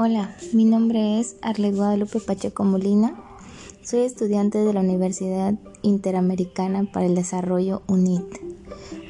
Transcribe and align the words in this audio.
Hola, 0.00 0.32
mi 0.52 0.64
nombre 0.64 1.18
es 1.18 1.34
Arlet 1.42 1.74
Guadalupe 1.74 2.20
Pacheco 2.20 2.62
Molina. 2.62 3.20
Soy 3.82 4.02
estudiante 4.02 4.58
de 4.58 4.72
la 4.72 4.78
Universidad 4.78 5.54
Interamericana 5.82 6.88
para 6.92 7.06
el 7.06 7.16
Desarrollo 7.16 7.82
UNIT. 7.88 8.22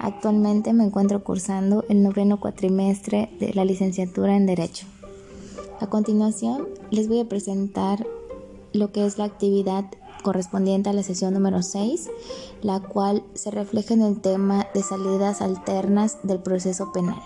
Actualmente 0.01 0.73
me 0.73 0.85
encuentro 0.85 1.23
cursando 1.23 1.85
el 1.91 2.03
noveno 2.03 2.41
cuatrimestre 2.41 3.29
de 3.39 3.53
la 3.53 3.67
licenciatura 3.67 4.35
en 4.35 4.47
Derecho. 4.47 4.87
A 5.79 5.89
continuación, 5.89 6.67
les 6.91 7.07
voy 7.07 7.21
a 7.21 7.29
presentar 7.29 8.07
lo 8.73 8.91
que 8.91 9.05
es 9.05 9.19
la 9.19 9.25
actividad 9.25 9.85
correspondiente 10.23 10.89
a 10.89 10.95
la 10.95 11.03
sesión 11.03 11.35
número 11.35 11.63
6, 11.63 12.09
la 12.63 12.81
cual 12.81 13.23
se 13.35 13.51
refleja 13.51 13.93
en 13.93 14.01
el 14.01 14.23
tema 14.23 14.67
de 14.73 14.83
salidas 14.83 15.43
alternas 15.43 16.17
del 16.23 16.39
proceso 16.39 16.93
penal. 16.93 17.21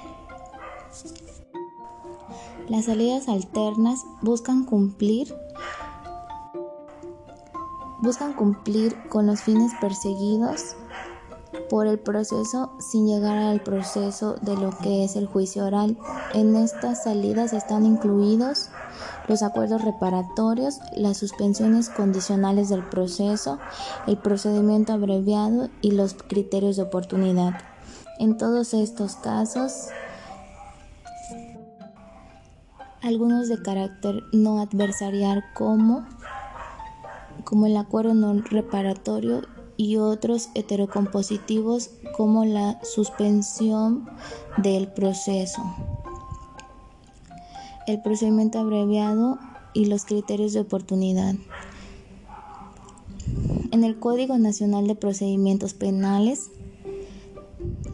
Las 2.68 2.86
salidas 2.86 3.28
alternas 3.28 4.04
buscan 4.22 4.64
cumplir 4.64 5.34
buscan 8.02 8.32
cumplir 8.32 8.96
con 9.08 9.26
los 9.26 9.42
fines 9.42 9.72
perseguidos 9.80 10.74
por 11.70 11.86
el 11.86 11.98
proceso 11.98 12.72
sin 12.80 13.06
llegar 13.06 13.38
al 13.38 13.62
proceso 13.62 14.34
de 14.42 14.56
lo 14.56 14.76
que 14.78 15.04
es 15.04 15.16
el 15.16 15.26
juicio 15.26 15.64
oral. 15.64 15.96
En 16.34 16.56
estas 16.56 17.04
salidas 17.04 17.52
están 17.52 17.86
incluidos 17.86 18.70
los 19.28 19.42
acuerdos 19.42 19.82
reparatorios, 19.82 20.80
las 20.96 21.16
suspensiones 21.16 21.88
condicionales 21.88 22.68
del 22.68 22.84
proceso, 22.84 23.58
el 24.06 24.18
procedimiento 24.18 24.92
abreviado 24.92 25.68
y 25.80 25.92
los 25.92 26.14
criterios 26.14 26.76
de 26.76 26.82
oportunidad. 26.82 27.54
En 28.18 28.36
todos 28.36 28.74
estos 28.74 29.16
casos, 29.16 29.88
algunos 33.02 33.48
de 33.48 33.60
carácter 33.60 34.22
no 34.32 34.60
adversarial 34.60 35.44
como, 35.54 36.06
como 37.44 37.66
el 37.66 37.76
acuerdo 37.76 38.14
no 38.14 38.32
reparatorio 38.34 39.42
y 39.76 39.96
otros 39.96 40.50
heterocompositivos 40.54 41.90
como 42.16 42.44
la 42.44 42.78
suspensión 42.84 44.08
del 44.56 44.86
proceso, 44.88 45.62
el 47.88 48.00
procedimiento 48.00 48.60
abreviado 48.60 49.38
y 49.74 49.86
los 49.86 50.04
criterios 50.04 50.52
de 50.52 50.60
oportunidad. 50.60 51.34
En 53.72 53.82
el 53.82 53.98
Código 53.98 54.38
Nacional 54.38 54.86
de 54.86 54.94
Procedimientos 54.94 55.74
Penales, 55.74 56.50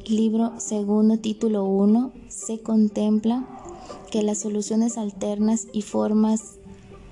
libro 0.06 0.58
segundo, 0.58 1.18
título 1.18 1.64
1, 1.64 2.12
se 2.28 2.60
contempla 2.60 3.57
que 4.10 4.22
las 4.22 4.38
soluciones 4.38 4.98
alternas 4.98 5.66
y 5.72 5.82
formas 5.82 6.58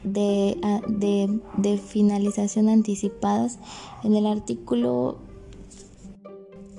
de, 0.06 1.78
finalización 1.84 2.68
anticipadas 2.68 3.58
en 4.04 4.14
el 4.14 4.26
artículo 4.26 5.18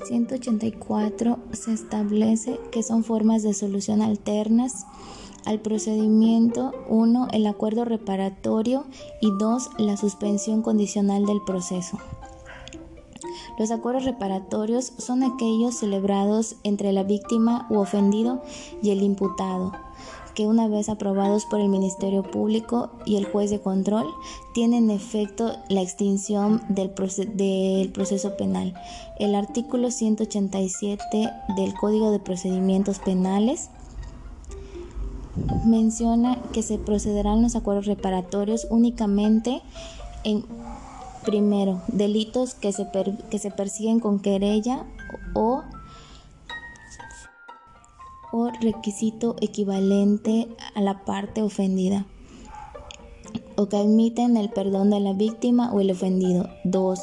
184 0.08 1.40
se 1.52 1.74
establece 1.74 2.60
que 2.72 2.84
son 2.84 3.04
formas 3.04 3.44
de 3.44 3.54
solución 3.54 4.02
alternas 4.02 4.86
al 5.46 5.60
procedimiento 5.60 6.74
1 6.88 7.28
el 7.34 7.46
acuerdo 7.48 7.84
reparatorio 7.86 8.86
y 9.22 9.30
2 9.38 9.70
la 9.80 9.98
suspensión 9.98 10.62
condicional 10.62 11.26
del 11.26 11.42
proceso. 11.46 11.98
Los 13.58 13.72
acuerdos 13.72 14.06
reparatorios 14.06 14.94
son 14.98 15.24
aquellos 15.24 15.80
celebrados 15.80 16.58
entre 16.64 16.92
la 16.94 17.04
víctima 17.04 17.66
u 17.72 17.78
ofendido 17.80 18.44
y 18.84 18.92
el 18.92 19.02
imputado, 19.02 19.72
que 20.36 20.46
una 20.46 20.68
vez 20.68 20.90
aprobados 20.90 21.48
por 21.48 21.60
el 21.60 21.68
Ministerio 21.68 22.22
Público 22.22 22.92
y 23.04 23.16
el 23.16 23.26
juez 23.26 23.50
de 23.50 23.60
control, 23.60 24.06
tienen 24.54 24.92
efecto 24.92 25.54
la 25.70 25.82
extinción 25.82 26.62
del, 26.70 26.94
del 27.34 27.92
proceso 27.92 28.38
penal. 28.38 28.76
El 29.18 29.34
artículo 29.34 29.90
187 29.90 31.32
del 31.56 31.74
Código 31.74 32.12
de 32.12 32.20
Procedimientos 32.20 33.00
Penales 33.00 33.72
menciona 35.66 36.38
que 36.54 36.62
se 36.62 36.78
procederán 36.78 37.42
los 37.42 37.56
acuerdos 37.56 37.88
reparatorios 37.88 38.68
únicamente 38.70 39.64
en 40.24 40.46
Primero, 41.28 41.82
delitos 41.90 42.56
que 42.56 42.72
se, 42.72 42.88
que 43.30 43.38
se 43.38 43.52
persiguen 43.52 44.00
con 44.00 44.22
querella 44.22 44.86
o, 45.34 45.62
o 48.32 48.50
requisito 48.62 49.36
equivalente 49.42 50.48
a 50.74 50.80
la 50.80 51.04
parte 51.04 51.42
ofendida 51.42 52.06
o 53.58 53.68
que 53.68 53.76
admiten 53.76 54.38
el 54.38 54.50
perdón 54.52 54.90
de 54.90 55.02
la 55.02 55.12
víctima 55.12 55.74
o 55.74 55.82
el 55.82 55.92
ofendido. 55.92 56.48
Dos, 56.64 57.02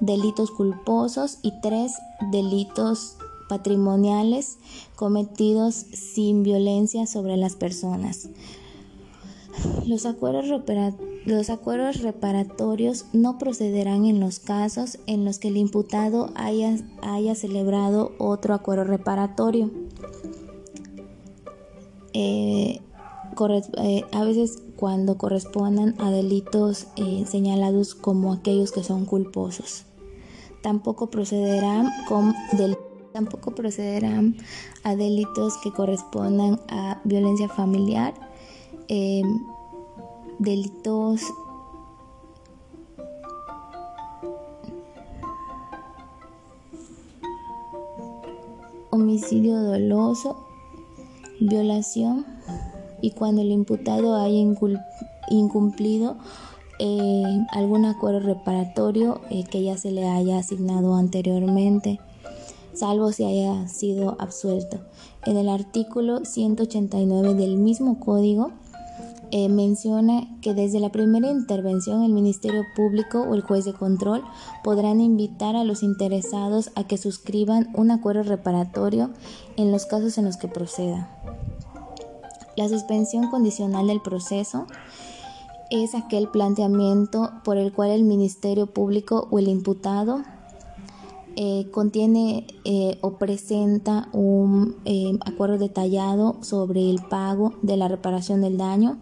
delitos 0.00 0.50
culposos 0.50 1.38
y 1.40 1.58
tres, 1.62 1.94
delitos 2.30 3.16
patrimoniales 3.48 4.58
cometidos 4.96 5.74
sin 5.74 6.42
violencia 6.42 7.06
sobre 7.06 7.38
las 7.38 7.56
personas. 7.56 8.28
Los 9.86 10.06
acuerdos, 10.06 10.46
los 11.26 11.50
acuerdos, 11.50 12.02
reparatorios 12.02 13.06
no 13.12 13.38
procederán 13.38 14.06
en 14.06 14.20
los 14.20 14.38
casos 14.38 14.98
en 15.06 15.24
los 15.24 15.38
que 15.38 15.48
el 15.48 15.56
imputado 15.56 16.30
haya, 16.34 16.76
haya 17.02 17.34
celebrado 17.34 18.12
otro 18.18 18.54
acuerdo 18.54 18.84
reparatorio. 18.84 19.70
Eh, 22.14 22.80
eh, 23.78 24.04
a 24.12 24.24
veces 24.24 24.62
cuando 24.76 25.16
correspondan 25.16 25.94
a 25.98 26.10
delitos 26.10 26.86
eh, 26.96 27.24
señalados 27.26 27.94
como 27.94 28.32
aquellos 28.32 28.72
que 28.72 28.82
son 28.82 29.04
culposos. 29.04 29.84
Tampoco 30.62 31.10
procederán, 31.10 31.90
con 32.08 32.34
tampoco 33.12 33.54
procederán 33.54 34.36
a 34.84 34.96
delitos 34.96 35.58
que 35.58 35.72
correspondan 35.72 36.60
a 36.68 37.00
violencia 37.04 37.48
familiar 37.48 38.31
Em, 38.88 39.46
delitos 40.38 41.22
homicidio 48.90 49.62
doloso, 49.62 50.36
violación 51.40 52.26
y 53.00 53.12
cuando 53.12 53.42
el 53.42 53.50
imputado 53.50 54.16
haya 54.16 54.38
incumplido 55.28 56.16
eh, 56.78 57.46
algún 57.52 57.84
acuerdo 57.84 58.20
reparatorio 58.20 59.20
eh, 59.30 59.44
que 59.44 59.62
ya 59.62 59.78
se 59.78 59.92
le 59.92 60.08
haya 60.08 60.38
asignado 60.38 60.94
anteriormente, 60.94 62.00
salvo 62.74 63.12
si 63.12 63.24
haya 63.24 63.68
sido 63.68 64.16
absuelto. 64.18 64.80
En 65.24 65.36
el 65.36 65.48
artículo 65.48 66.24
189 66.24 67.34
del 67.34 67.56
mismo 67.56 68.00
código, 68.00 68.50
eh, 69.34 69.48
menciona 69.48 70.28
que 70.42 70.52
desde 70.52 70.78
la 70.78 70.92
primera 70.92 71.30
intervención 71.30 72.02
el 72.02 72.12
Ministerio 72.12 72.64
Público 72.76 73.22
o 73.22 73.34
el 73.34 73.40
juez 73.40 73.64
de 73.64 73.72
control 73.72 74.22
podrán 74.62 75.00
invitar 75.00 75.56
a 75.56 75.64
los 75.64 75.82
interesados 75.82 76.70
a 76.74 76.86
que 76.86 76.98
suscriban 76.98 77.70
un 77.74 77.90
acuerdo 77.90 78.24
reparatorio 78.24 79.10
en 79.56 79.72
los 79.72 79.86
casos 79.86 80.18
en 80.18 80.26
los 80.26 80.36
que 80.36 80.48
proceda. 80.48 81.08
La 82.56 82.68
suspensión 82.68 83.30
condicional 83.30 83.86
del 83.86 84.02
proceso 84.02 84.66
es 85.70 85.94
aquel 85.94 86.28
planteamiento 86.28 87.32
por 87.42 87.56
el 87.56 87.72
cual 87.72 87.90
el 87.90 88.04
Ministerio 88.04 88.66
Público 88.66 89.28
o 89.30 89.38
el 89.38 89.48
imputado 89.48 90.22
eh, 91.36 91.66
contiene 91.70 92.46
eh, 92.64 92.98
o 93.00 93.16
presenta 93.16 94.08
un 94.12 94.76
eh, 94.84 95.18
acuerdo 95.24 95.56
detallado 95.56 96.36
sobre 96.42 96.90
el 96.90 97.00
pago 97.00 97.54
de 97.62 97.76
la 97.76 97.88
reparación 97.88 98.42
del 98.42 98.58
daño 98.58 98.98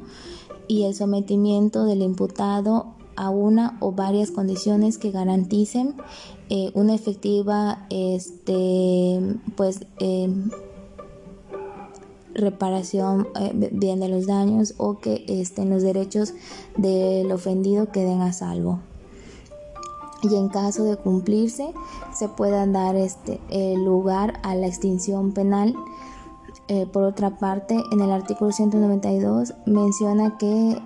y 0.69 0.85
el 0.85 0.95
sometimiento 0.95 1.85
del 1.85 2.03
imputado 2.03 2.95
a 3.17 3.31
una 3.31 3.77
o 3.81 3.93
varias 3.93 4.31
condiciones 4.31 4.97
que 4.97 5.11
garanticen 5.11 5.95
una 6.75 6.95
efectiva 6.95 7.87
este 7.91 9.21
pues 9.57 9.81
reparación 12.35 13.29
bien 13.73 14.01
de 14.01 14.09
los 14.09 14.27
daños 14.27 14.75
o 14.79 14.99
que 14.99 15.25
estén 15.29 15.71
los 15.71 15.83
derechos 15.83 16.35
del 16.77 17.31
ofendido 17.31 17.93
queden 17.93 18.21
a 18.23 18.33
salvo 18.33 18.81
y 20.23 20.35
en 20.35 20.49
caso 20.49 20.85
de 20.85 20.97
cumplirse 20.97 21.73
se 22.13 22.29
pueda 22.29 22.67
dar 22.67 22.97
este 22.97 23.41
lugar 23.77 24.41
a 24.43 24.55
la 24.55 24.67
extinción 24.67 25.33
penal. 25.33 25.75
Eh, 26.69 26.87
por 26.87 27.03
otra 27.03 27.37
parte, 27.39 27.83
en 27.91 28.01
el 28.01 28.13
artículo 28.13 28.53
192 28.53 29.55
menciona 29.67 30.39
que 30.39 30.81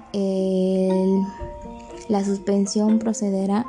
la 2.08 2.24
suspensión 2.24 2.98
procederá 2.98 3.66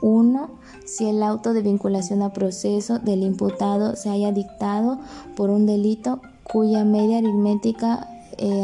uno 0.00 0.48
si 0.86 1.08
el 1.08 1.22
auto 1.22 1.52
de 1.52 1.60
vinculación 1.60 2.22
a 2.22 2.32
proceso 2.32 2.98
del 2.98 3.22
imputado 3.22 3.96
se 3.96 4.08
haya 4.08 4.32
dictado 4.32 4.98
por 5.36 5.50
un 5.50 5.66
delito 5.66 6.20
cuya 6.42 6.84
media 6.84 7.18
aritmética 7.18 8.08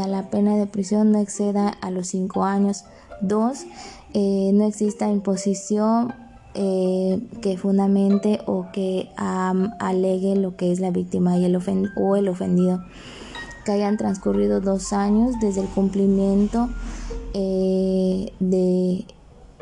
a 0.03 0.07
la 0.07 0.31
pena 0.31 0.57
de 0.57 0.67
prisión 0.67 1.13
no 1.13 1.19
exceda 1.19 1.69
a 1.69 1.91
los 1.91 2.09
cinco 2.09 2.45
años. 2.45 2.85
Dos, 3.21 3.67
no 4.15 4.65
exista 4.65 5.11
imposición 5.11 6.15
que 6.55 7.59
fundamente 7.59 8.41
o 8.47 8.67
que 8.73 9.11
alegue 9.17 10.37
lo 10.37 10.57
que 10.57 10.71
es 10.71 10.81
la 10.81 10.91
víctima 10.91 11.37
y 11.37 11.45
el 11.45 11.59
o 11.97 12.17
el 12.17 12.29
ofendido 12.29 12.81
que 13.65 13.73
hayan 13.73 13.97
transcurrido 13.97 14.61
dos 14.61 14.93
años 14.93 15.35
desde 15.41 15.63
el 15.63 15.69
cumplimiento 15.69 16.69
eh, 17.33 18.33
de 18.39 19.05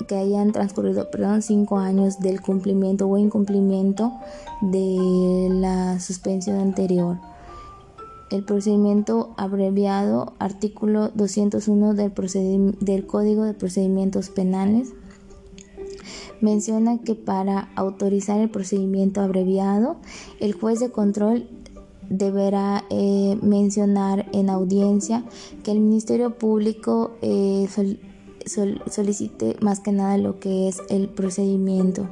que 0.08 0.16
hayan 0.16 0.50
transcurrido, 0.52 1.10
perdón, 1.10 1.42
cinco 1.42 1.78
años 1.78 2.18
del 2.18 2.40
cumplimiento 2.40 3.06
o 3.06 3.18
incumplimiento 3.18 4.12
de 4.60 5.48
la 5.50 6.00
suspensión 6.00 6.58
anterior. 6.58 7.18
El 8.30 8.44
procedimiento 8.44 9.34
abreviado, 9.36 10.32
artículo 10.38 11.10
201 11.10 11.94
del, 11.94 12.12
del 12.80 13.06
Código 13.06 13.44
de 13.44 13.54
Procedimientos 13.54 14.30
Penales, 14.30 14.92
menciona 16.42 16.98
que 16.98 17.14
para 17.14 17.70
autorizar 17.76 18.40
el 18.40 18.50
procedimiento 18.50 19.20
abreviado, 19.20 19.96
el 20.40 20.52
juez 20.52 20.80
de 20.80 20.90
control 20.90 21.48
deberá 22.08 22.84
eh, 22.90 23.38
mencionar 23.42 24.26
en 24.32 24.50
audiencia 24.50 25.24
que 25.62 25.72
el 25.72 25.80
Ministerio 25.80 26.36
Público 26.36 27.12
eh, 27.22 27.66
solicite 28.86 29.56
más 29.60 29.80
que 29.80 29.92
nada 29.92 30.18
lo 30.18 30.38
que 30.38 30.68
es 30.68 30.82
el 30.90 31.08
procedimiento. 31.08 32.08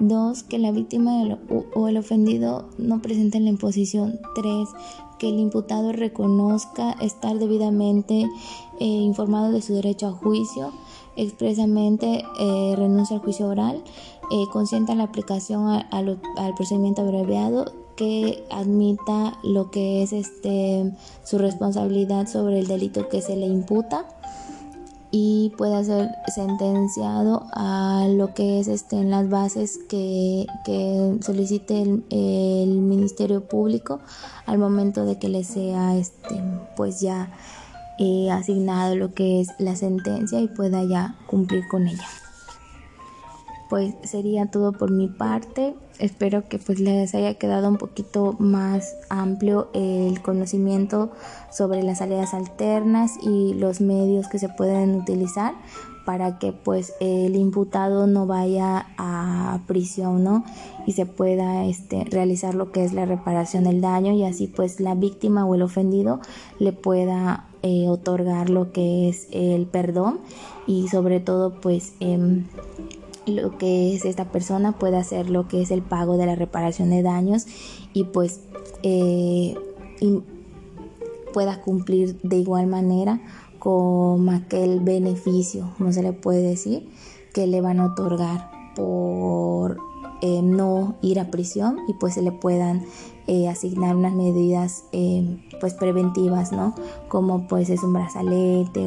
Dos, 0.00 0.42
que 0.42 0.58
la 0.58 0.72
víctima 0.72 1.38
o 1.74 1.88
el 1.88 1.96
ofendido 1.96 2.68
no 2.78 3.00
presenten 3.00 3.44
la 3.44 3.50
imposición. 3.50 4.18
Tres, 4.34 4.68
que 5.18 5.28
el 5.28 5.38
imputado 5.38 5.92
reconozca 5.92 6.92
estar 7.00 7.38
debidamente 7.38 8.28
eh, 8.80 8.84
informado 8.84 9.52
de 9.52 9.62
su 9.62 9.74
derecho 9.74 10.08
a 10.08 10.12
juicio, 10.12 10.72
expresamente 11.16 12.24
renuncia 12.76 13.16
al 13.16 13.22
juicio 13.22 13.46
oral 13.46 13.84
eh, 14.30 14.46
consienta 14.50 14.94
la 14.94 15.04
aplicación 15.04 15.84
al 15.90 16.54
procedimiento 16.56 17.02
abreviado 17.02 17.72
que 17.94 18.44
admita 18.50 19.38
lo 19.42 19.70
que 19.70 20.02
es 20.02 20.12
este 20.12 20.92
su 21.22 21.38
responsabilidad 21.38 22.26
sobre 22.26 22.58
el 22.58 22.66
delito 22.66 23.08
que 23.08 23.20
se 23.20 23.36
le 23.36 23.46
imputa 23.46 24.06
y 25.16 25.52
pueda 25.56 25.84
ser 25.84 26.10
sentenciado 26.26 27.46
a 27.52 28.08
lo 28.08 28.34
que 28.34 28.58
es 28.58 28.66
este 28.66 28.96
en 28.96 29.10
las 29.10 29.30
bases 29.30 29.78
que, 29.88 30.44
solicite 31.20 31.82
el, 31.82 32.68
ministerio 32.80 33.46
público 33.46 34.00
al 34.44 34.58
momento 34.58 35.04
de 35.04 35.20
que 35.20 35.28
le 35.28 35.44
sea 35.44 35.96
este 35.96 36.42
pues 36.74 37.00
ya 37.00 37.30
eh, 38.00 38.28
asignado 38.32 38.96
lo 38.96 39.14
que 39.14 39.40
es 39.40 39.50
la 39.60 39.76
sentencia 39.76 40.40
y 40.40 40.48
pueda 40.48 40.82
ya 40.82 41.14
cumplir 41.28 41.68
con 41.68 41.86
ella 41.86 42.08
pues 43.68 43.94
sería 44.02 44.50
todo 44.50 44.72
por 44.72 44.90
mi 44.90 45.08
parte. 45.08 45.74
Espero 45.98 46.48
que 46.48 46.58
pues 46.58 46.80
les 46.80 47.14
haya 47.14 47.34
quedado 47.34 47.68
un 47.68 47.78
poquito 47.78 48.36
más 48.38 48.96
amplio 49.08 49.70
el 49.74 50.20
conocimiento 50.22 51.12
sobre 51.50 51.82
las 51.82 51.98
salidas 51.98 52.34
alternas 52.34 53.12
y 53.22 53.54
los 53.54 53.80
medios 53.80 54.28
que 54.28 54.38
se 54.38 54.48
pueden 54.48 54.94
utilizar 54.96 55.54
para 56.04 56.38
que 56.38 56.52
pues 56.52 56.94
el 57.00 57.34
imputado 57.36 58.06
no 58.06 58.26
vaya 58.26 58.86
a 58.98 59.60
prisión, 59.66 60.22
¿no? 60.22 60.44
Y 60.86 60.92
se 60.92 61.06
pueda 61.06 61.64
este, 61.64 62.04
realizar 62.04 62.54
lo 62.54 62.72
que 62.72 62.84
es 62.84 62.92
la 62.92 63.06
reparación 63.06 63.64
del 63.64 63.80
daño 63.80 64.12
y 64.12 64.24
así 64.24 64.46
pues 64.46 64.80
la 64.80 64.94
víctima 64.94 65.46
o 65.46 65.54
el 65.54 65.62
ofendido 65.62 66.20
le 66.58 66.72
pueda 66.72 67.46
eh, 67.62 67.88
otorgar 67.88 68.50
lo 68.50 68.72
que 68.72 69.08
es 69.08 69.28
el 69.30 69.66
perdón 69.66 70.20
y 70.66 70.88
sobre 70.88 71.20
todo 71.20 71.60
pues 71.60 71.94
em, 72.00 72.44
lo 73.26 73.56
que 73.58 73.94
es 73.94 74.04
esta 74.04 74.30
persona 74.30 74.72
puede 74.78 74.96
hacer 74.96 75.30
lo 75.30 75.48
que 75.48 75.62
es 75.62 75.70
el 75.70 75.82
pago 75.82 76.16
de 76.16 76.26
la 76.26 76.34
reparación 76.34 76.90
de 76.90 77.02
daños 77.02 77.46
y 77.92 78.04
pues 78.04 78.40
eh, 78.82 79.54
pueda 81.32 81.60
cumplir 81.60 82.20
de 82.22 82.36
igual 82.36 82.66
manera 82.66 83.20
con 83.58 84.28
aquel 84.28 84.80
beneficio, 84.80 85.72
como 85.78 85.92
se 85.92 86.02
le 86.02 86.12
puede 86.12 86.42
decir, 86.42 86.90
que 87.32 87.46
le 87.46 87.60
van 87.60 87.80
a 87.80 87.86
otorgar 87.86 88.50
por 88.76 89.78
eh, 90.20 90.42
no 90.42 90.96
ir 91.02 91.20
a 91.20 91.30
prisión 91.30 91.78
y 91.88 91.94
pues 91.94 92.14
se 92.14 92.22
le 92.22 92.32
puedan 92.32 92.84
eh, 93.26 93.48
asignar 93.48 93.96
unas 93.96 94.12
medidas 94.12 94.84
pues 95.60 95.74
preventivas, 95.74 96.52
¿no? 96.52 96.74
Como 97.08 97.46
pues 97.46 97.70
es 97.70 97.82
un 97.82 97.94
brazalete, 97.94 98.86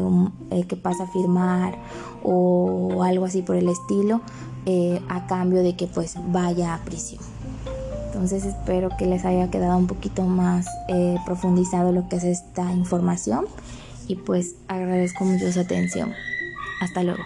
que 0.67 0.75
pasa 0.75 1.03
a 1.03 1.07
firmar 1.07 1.77
o 2.23 3.03
algo 3.03 3.25
así 3.25 3.41
por 3.41 3.55
el 3.55 3.67
estilo 3.69 4.21
eh, 4.69 5.01
a 5.07 5.27
cambio 5.27 5.63
de 5.63 5.77
que 5.77 5.87
pues 5.87 6.15
vaya 6.27 6.73
a 6.73 6.83
prisión. 6.83 7.21
Entonces 8.07 8.43
espero 8.43 8.89
que 8.97 9.05
les 9.05 9.23
haya 9.23 9.49
quedado 9.49 9.77
un 9.77 9.87
poquito 9.87 10.23
más 10.23 10.67
eh, 10.89 11.15
profundizado 11.25 11.93
lo 11.93 12.09
que 12.09 12.17
es 12.17 12.25
esta 12.25 12.73
información 12.73 13.45
y 14.09 14.15
pues 14.15 14.55
agradezco 14.67 15.23
mucho 15.23 15.49
su 15.53 15.61
atención. 15.61 16.11
Hasta 16.81 17.01
luego. 17.01 17.23